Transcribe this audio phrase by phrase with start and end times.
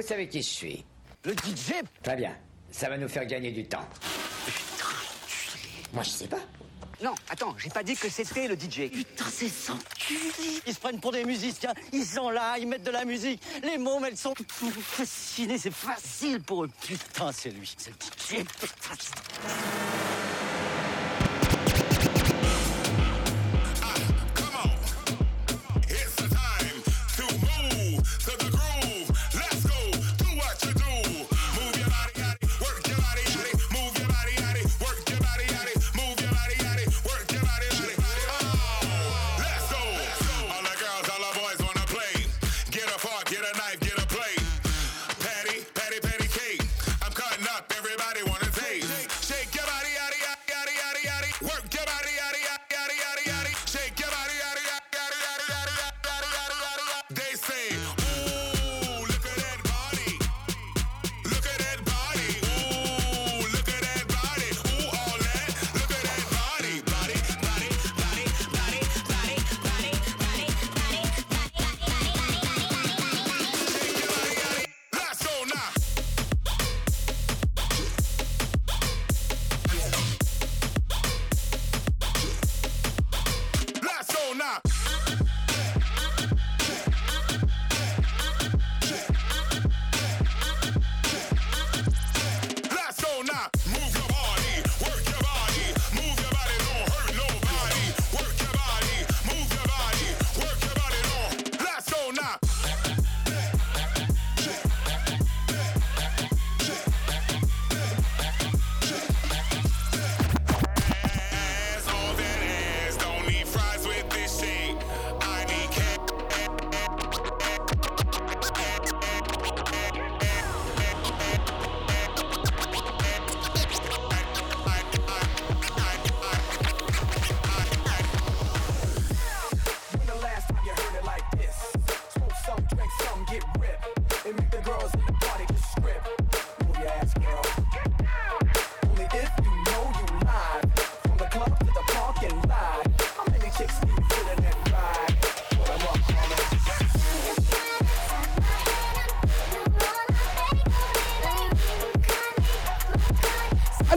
[0.00, 0.84] vous savez qui je suis.
[1.24, 2.34] Le DJ Très bien,
[2.70, 3.86] ça va nous faire gagner du temps.
[4.46, 4.84] Putain,
[5.92, 6.40] Moi, je sais pas.
[7.02, 8.90] Non, attends, j'ai pas dit que c'était le DJ.
[8.90, 9.78] Putain, c'est sans
[10.66, 13.42] Ils se prennent pour des musiciens, ils sont là, ils mettent de la musique.
[13.62, 14.34] Les mômes, elles sont
[14.80, 16.70] fascinées, c'est facile pour eux.
[16.86, 18.94] Putain, c'est lui, c'est le DJ, putain.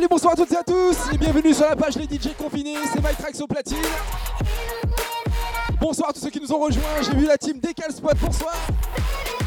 [0.10, 3.00] Bonsoir à toutes et à tous et bienvenue sur la page Les DJ Confinés, c'est
[3.00, 3.78] MyTrax au platine.
[5.80, 8.54] Bonsoir à tous ceux qui nous ont rejoints, j'ai vu la team Décal Spot, bonsoir.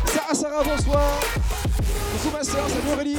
[0.06, 1.02] Sarah Sarah, bonsoir.
[2.12, 3.18] Bonsoir ma soeur, salut Aurélie.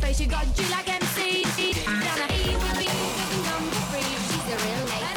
[0.00, 1.42] face, you got G like MC.
[1.44, 2.86] Down E will be
[3.46, 4.12] come for free.
[4.28, 5.10] She's a real lady.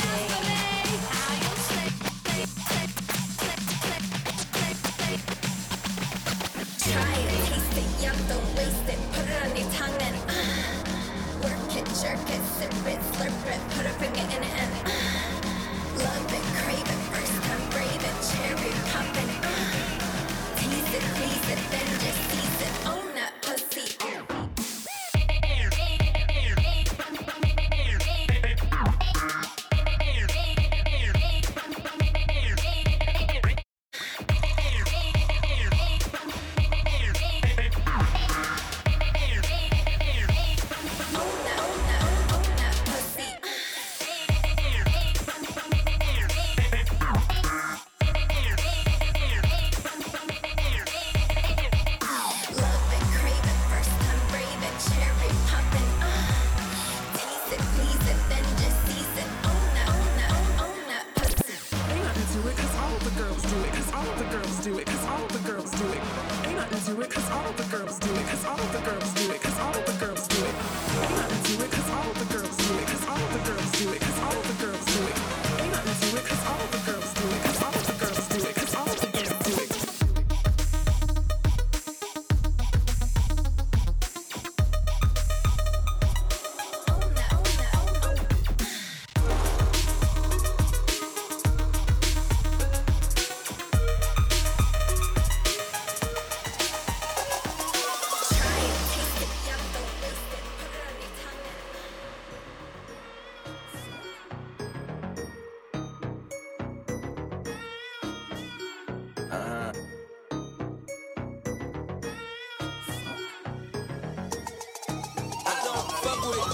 [6.92, 7.90] Try it, taste it,
[8.30, 9.00] don't waste it.
[9.14, 10.44] Put it on your tongue and uh,
[11.44, 13.62] work it, jerk it, sip it, slurp it.
[13.76, 14.53] Put a finger in it.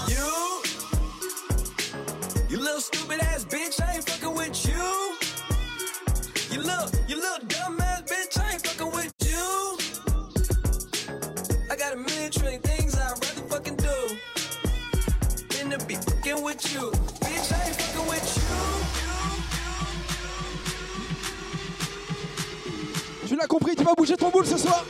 [0.08, 0.62] You.
[2.48, 5.16] You little stupid ass bitch, I ain't fucking with you.
[6.50, 9.78] You little, you little dumb ass bitch, I ain't fucking with you.
[11.70, 12.30] I got a million
[12.62, 14.16] things I'd rather fucking do
[15.50, 16.90] than to be fucking with you.
[17.20, 18.90] Bitch, I ain't fucking with you.
[23.28, 24.84] Tu l'as compris, tu vas bouger ton boule ce soir.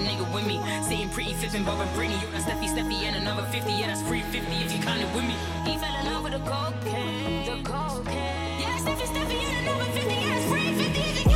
[0.00, 0.60] Your nigga with me.
[0.82, 2.20] Sitting pretty, flipping, Bob and Britney.
[2.20, 3.72] You're a Steffi, Steffi, and another 50.
[3.72, 4.80] Yeah, that's 350 if you
[5.14, 5.36] with me.
[5.64, 7.46] He fell in love with the cocaine.
[7.46, 8.60] The cocaine.
[8.60, 10.14] Yeah, Steffi, Steffi, and another 50.
[10.14, 11.30] Yeah, that's 350 if you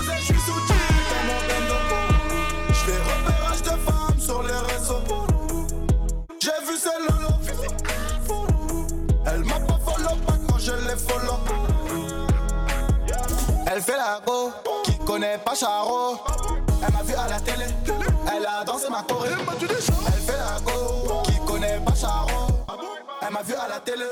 [1.29, 1.77] mon bendo.
[2.69, 5.05] Je fais repérage de femmes sur les réseaux.
[6.41, 7.35] J'ai vu celle lolo.
[9.27, 11.39] Elle m'a pas follow pas quand je l'ai follow.
[13.67, 14.53] Elle fait la go,
[14.85, 16.19] qui connaît pas Charo.
[16.87, 17.65] Elle m'a vu à la télé,
[18.97, 22.47] Elle fait la go, qui connaît pas Charo.
[23.27, 24.05] Elle m'a vu à la télé,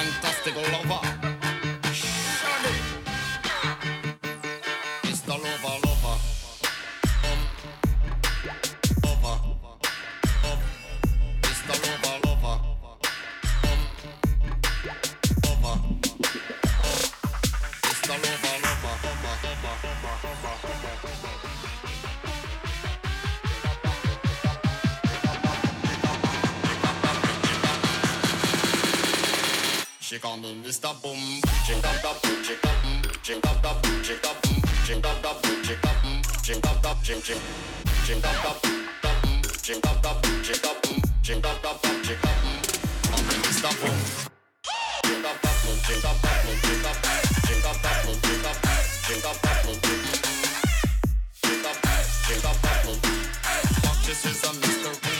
[0.00, 0.99] romantic, fantastic lover.
[33.28, 34.46] Up, up, shake up,
[34.84, 35.96] shake up, up, shake up,
[36.42, 37.40] shake up, up, shake, shake,
[38.04, 38.64] shake up, up,
[39.04, 39.16] up,
[39.62, 40.86] shake up, up, shake up,
[41.22, 42.30] shake up, up, shake up.
[43.04, 43.72] Call me Mr.
[43.80, 43.98] Boom.
[45.04, 46.96] Shake up, up, shake up, up, shake up,
[47.44, 48.56] shake up, up, shake up,
[49.04, 49.64] shake up, up,
[51.42, 51.76] shake up,
[52.24, 52.84] shake up, up.
[53.82, 55.19] Fuck this is a Mr.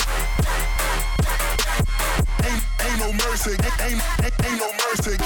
[3.01, 5.17] Ain't, no mercy, ain't, ain't, ain't no mercy.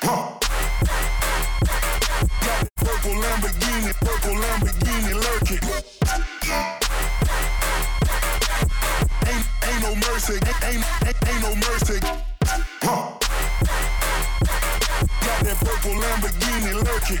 [0.00, 0.38] Huh.
[2.40, 5.60] Got purple Lamborghini, purple Lamborghini lurking.
[9.28, 12.00] Ain't, ain't no mercy, ain't, ain't no mercy.
[12.80, 13.18] Huh.
[15.20, 17.20] Got that purple Lamborghini lurking.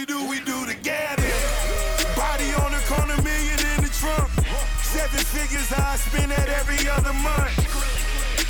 [5.71, 7.55] Seven figures I spend that every other month.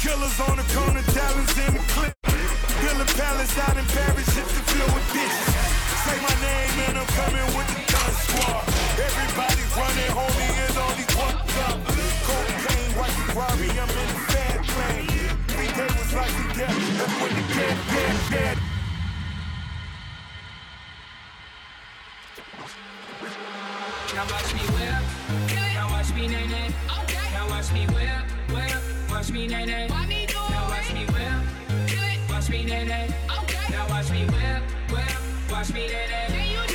[0.02, 2.14] Killers on the corner, talents in the clip.
[2.82, 5.54] Build a palace out in Paris just to fill with bitches.
[6.02, 8.66] Say my name and I'm coming with the gun squad.
[8.98, 11.78] Everybody running, homie, and all these fucked up.
[12.26, 15.10] Cocaine, white Ferrari, I'm in the bad plane.
[15.54, 18.58] Every day was like a death, that's when the dead, dead, dead.
[24.16, 24.94] Now watch me whip.
[25.76, 27.11] Now watch me nay nay.
[27.62, 28.82] Watch me whip, whip.
[29.12, 29.88] Watch me nay nay.
[29.88, 32.28] Now watch me whip.
[32.28, 33.14] Watch me nay nay.
[33.70, 35.52] Now watch me whip, whip.
[35.52, 36.54] Watch me nay nay.
[36.56, 36.71] Now watch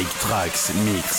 [0.00, 1.09] Mike Trax Mix.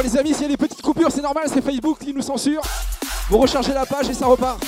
[0.00, 2.22] Bon les amis, s'il y a des petites coupures, c'est normal, c'est Facebook qui nous
[2.22, 2.62] censure.
[3.28, 4.58] Vous rechargez la page et ça repart.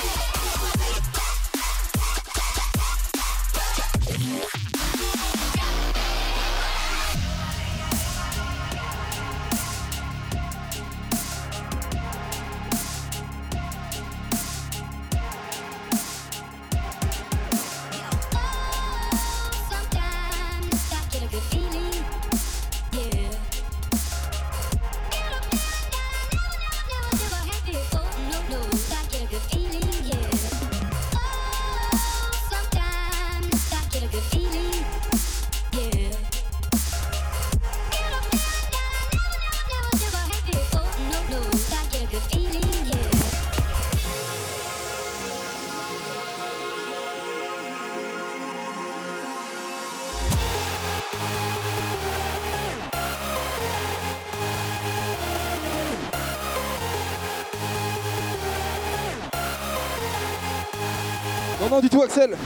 [61.83, 62.37] Du tout, Axel.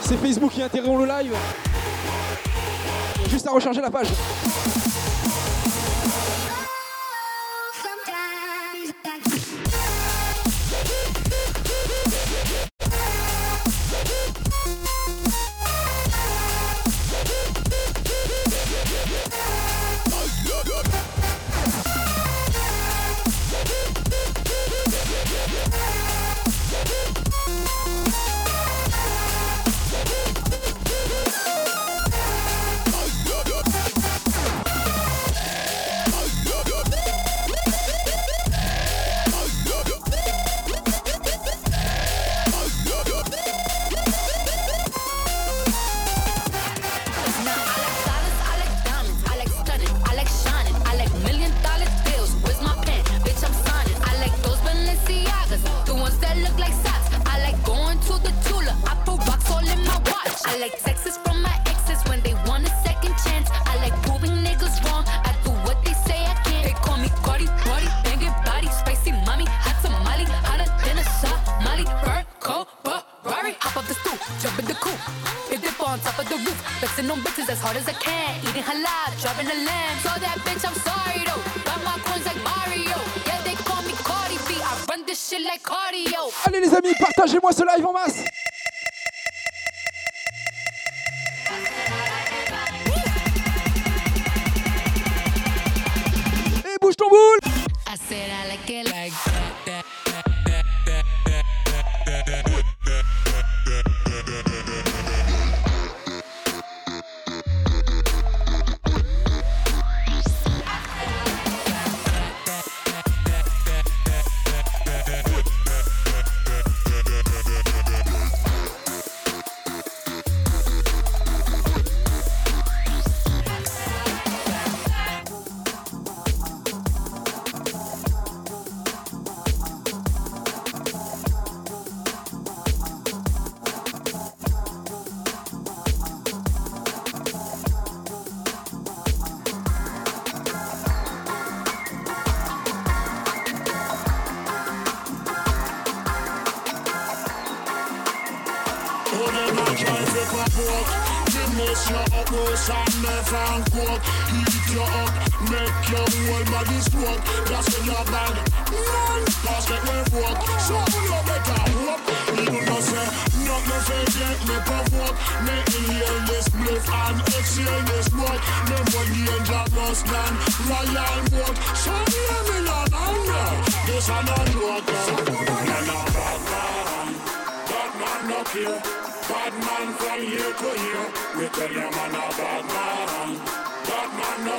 [0.00, 1.34] C'est Facebook qui interrompt le live.
[3.28, 4.08] Juste à recharger la page.
[77.04, 78.40] Roof, flexing on bitches as hard as I can.
[78.48, 79.98] Eating halal, driving a lamb.
[79.98, 81.42] So that bitch, I'm sorry though.
[81.64, 82.96] Got my coins like Mario.
[83.26, 84.60] Yeah, they call me Cardi B.
[84.62, 86.32] I run this shit like cardio.
[86.46, 88.24] Allez les amis, partagez-moi ce live en masse.
[96.64, 97.38] Et bouge ton boule
[97.86, 99.12] I said I like it like
[99.66, 99.93] that.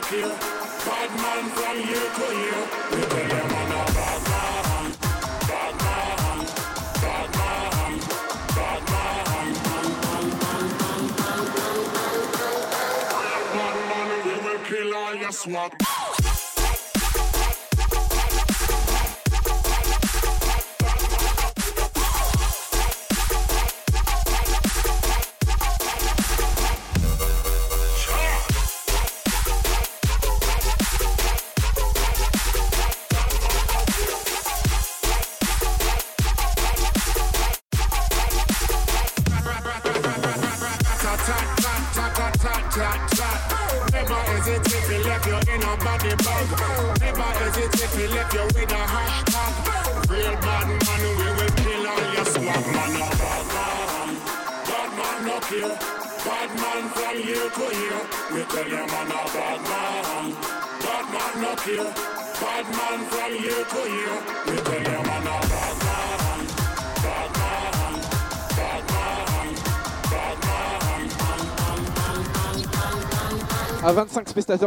[0.09, 0.35] Here.
[0.85, 2.63] Bad man from here to here.
[2.91, 4.85] We tell you man a bad man.
[5.49, 6.39] Bad man.
[7.01, 7.99] Bad man.
[8.55, 9.15] Bad man.
[13.55, 16.04] Bad man, we will kill all your swag.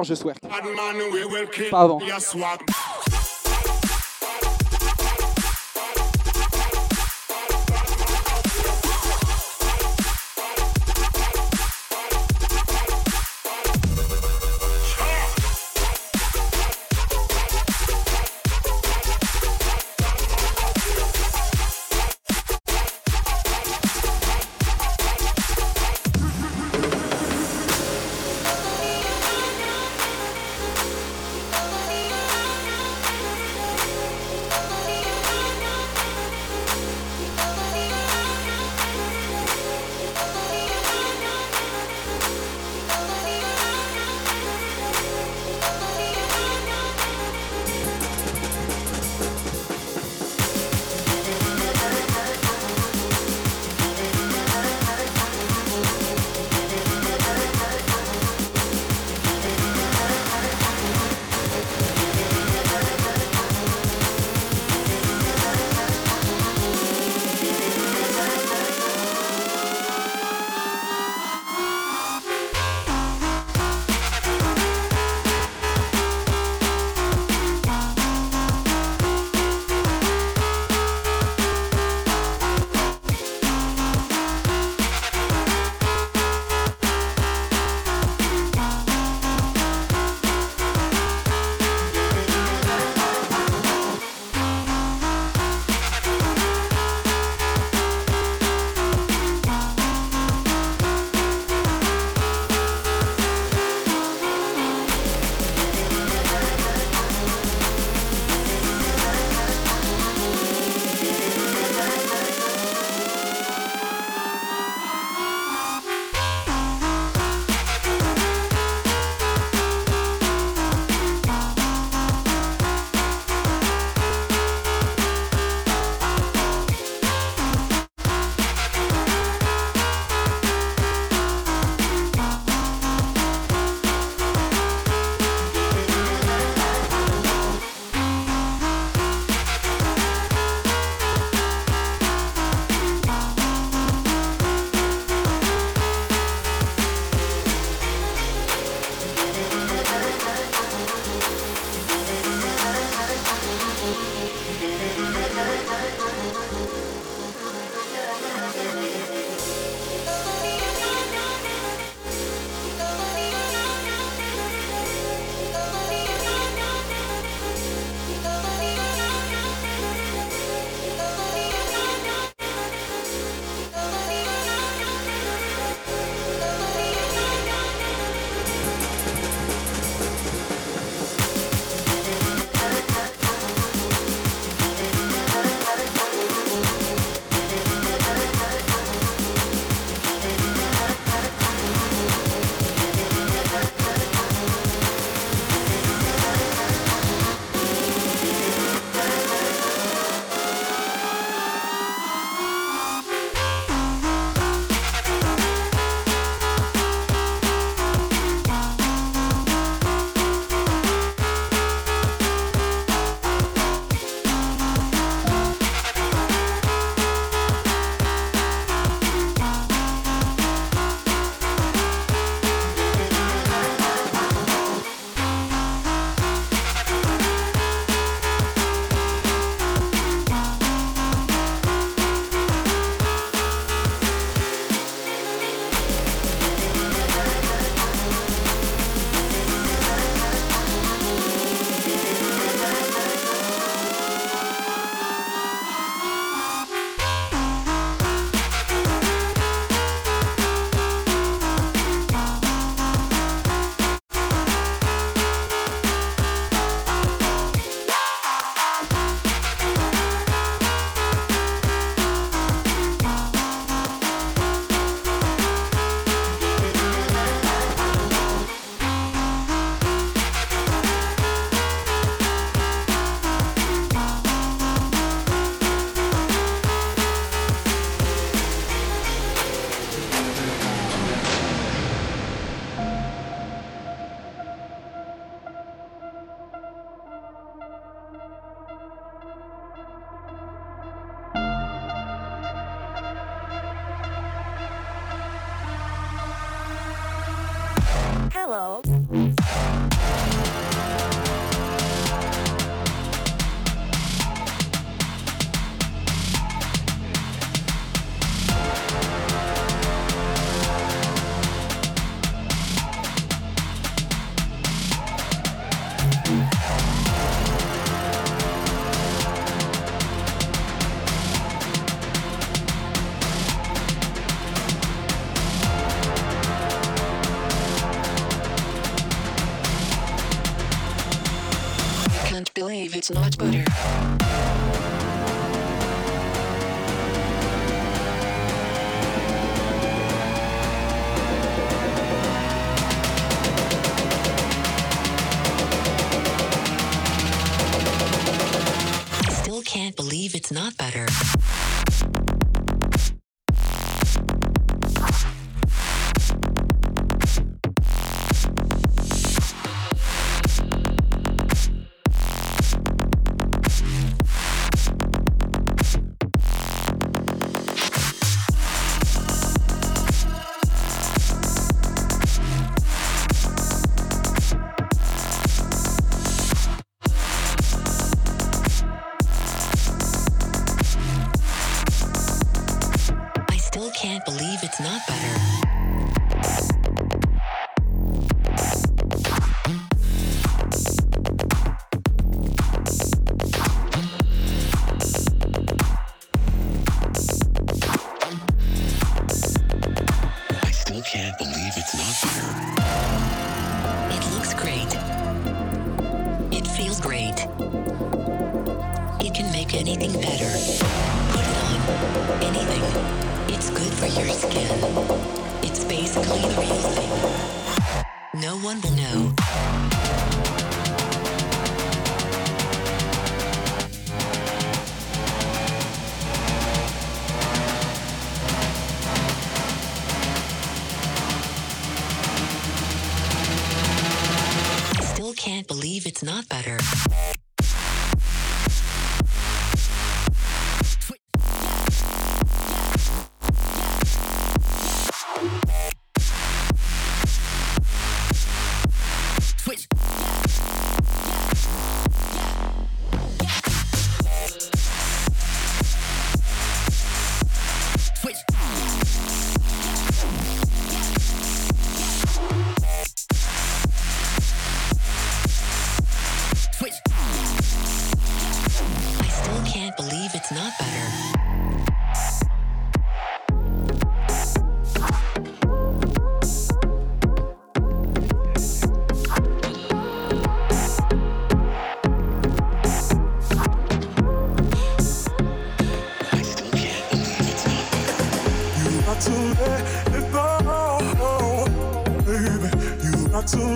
[0.05, 0.35] je swear.
[1.71, 1.99] Pas avant.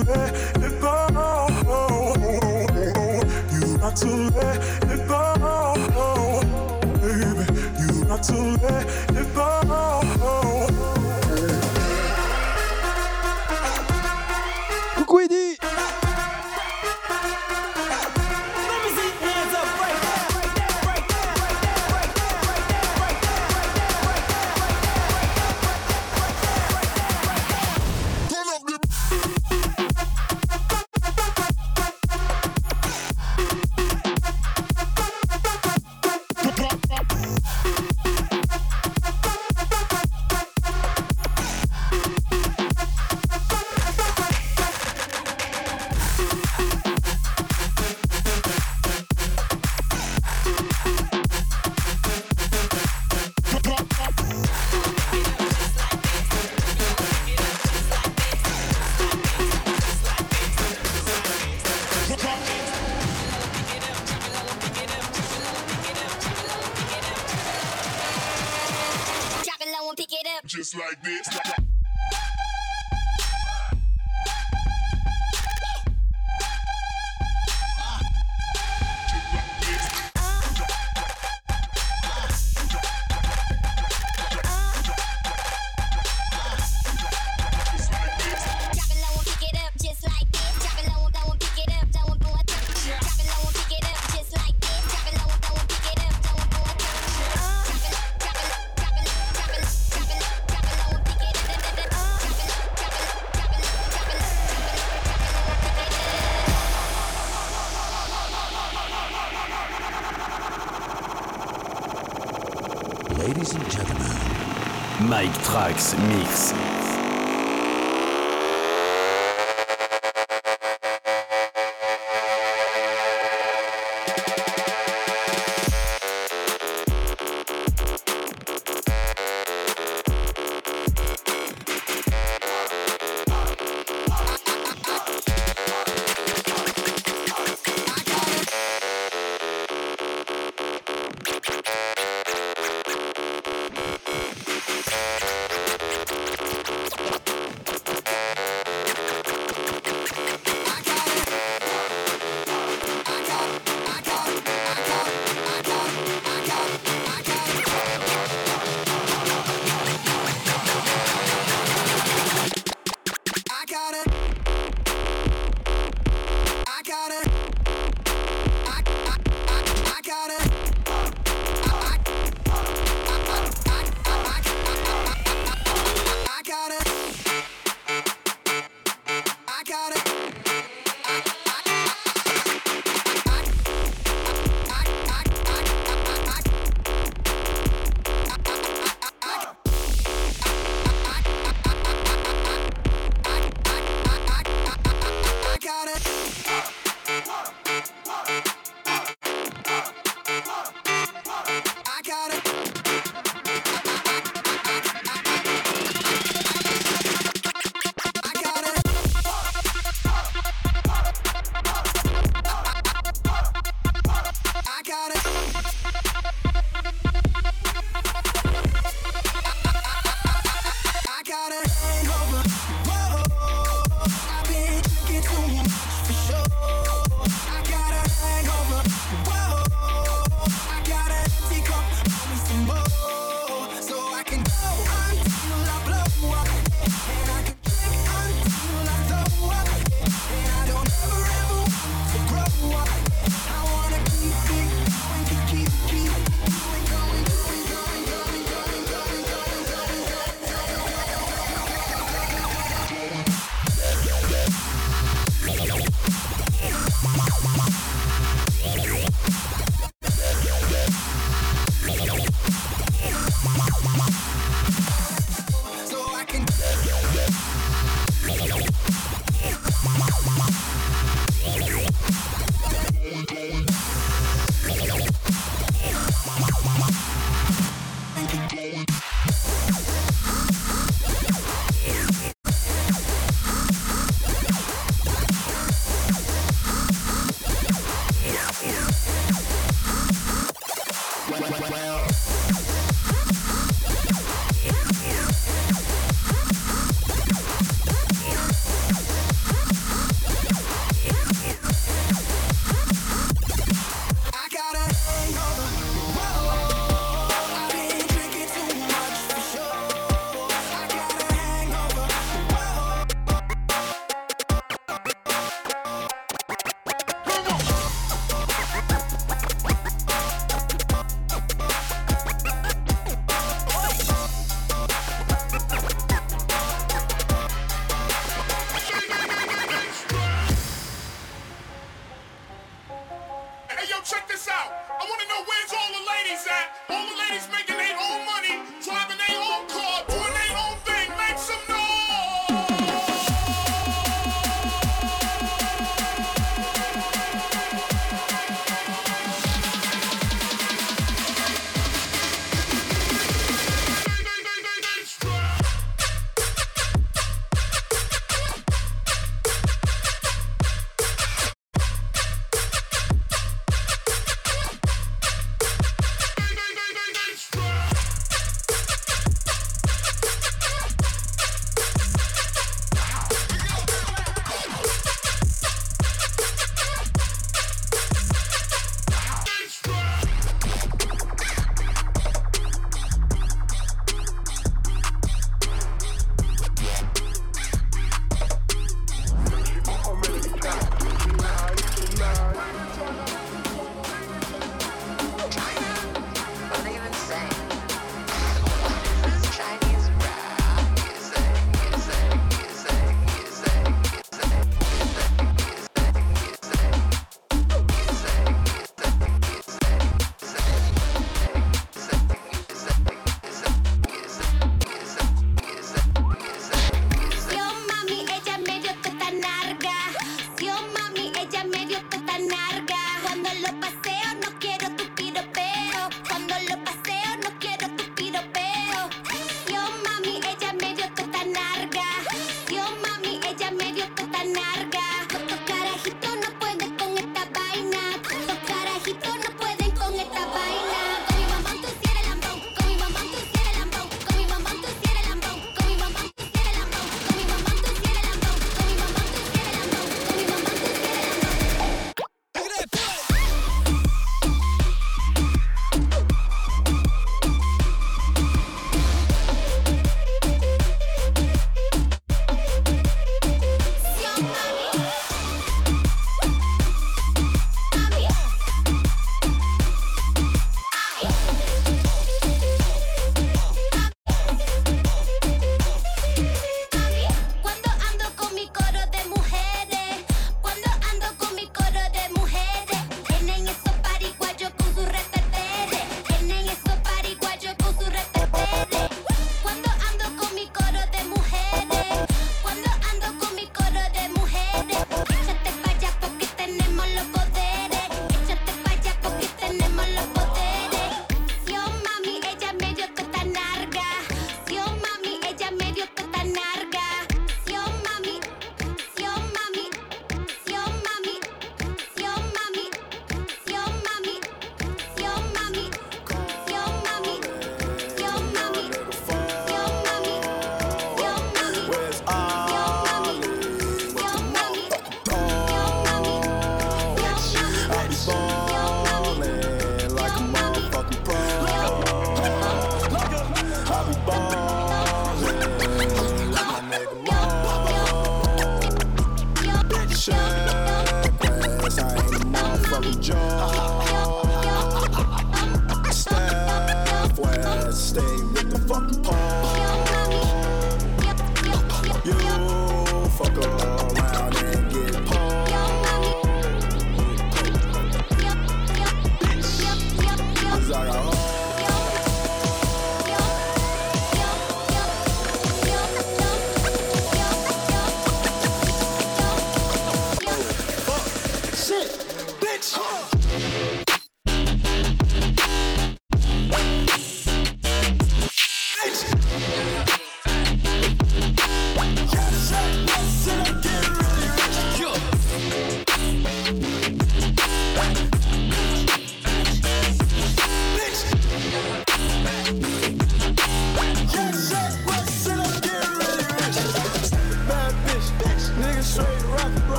[0.00, 0.39] You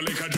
[0.00, 0.37] a drink.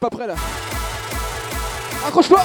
[0.00, 0.34] Pas prêts là.
[2.06, 2.42] Accroche-toi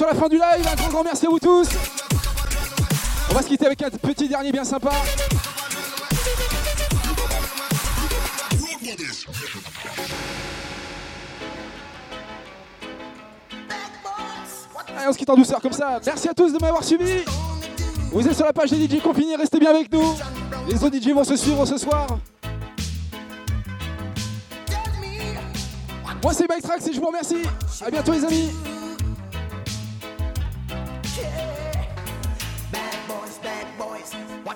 [0.00, 0.66] sur la fin du live.
[0.66, 1.68] Un grand grand merci à vous tous.
[3.30, 4.92] On va se quitter avec un petit dernier bien sympa.
[14.96, 16.00] Allez, on se quitte en douceur comme ça.
[16.06, 17.22] Merci à tous de m'avoir suivi.
[18.10, 20.14] Vous êtes sur la page des DJ confinés, restez bien avec nous.
[20.66, 22.06] Les autres DJ vont se suivre ce soir.
[26.22, 27.42] Moi c'est Trax et je vous remercie.
[27.84, 28.50] A bientôt les amis.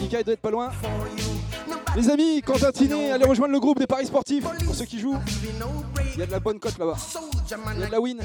[0.00, 0.70] Nika, doit être pas loin.
[1.96, 4.44] Les amis, Quentin Tiné, allez rejoindre le groupe des paris sportifs.
[4.64, 5.18] Pour ceux qui jouent,
[6.14, 6.96] il y a de la bonne cote là-bas.
[7.76, 8.18] Il y a de la win.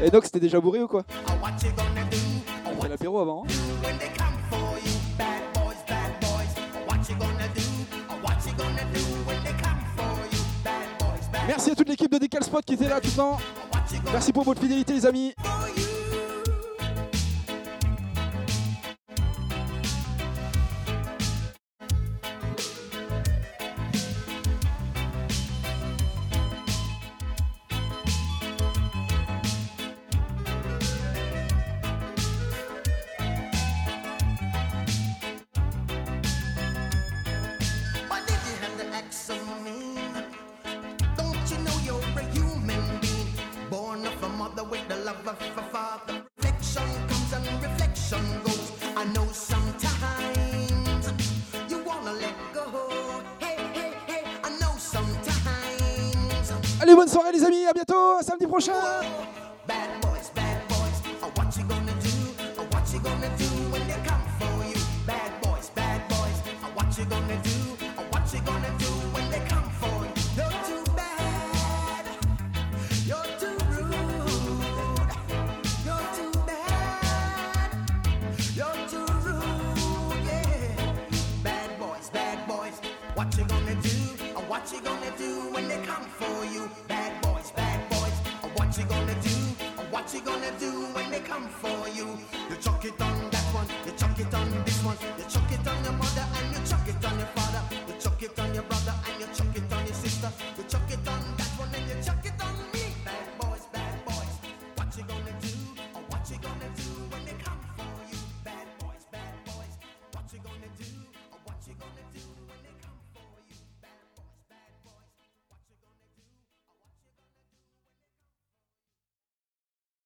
[0.00, 1.04] Et donc, c'était déjà bourré ou quoi?
[2.80, 3.44] On l'apéro avant.
[3.44, 3.67] Hein
[11.48, 13.38] Merci à toute l'équipe de Decal Spot qui était là tout le temps.
[14.12, 15.34] Merci pour votre fidélité les amis.
[58.58, 58.97] Bientôt,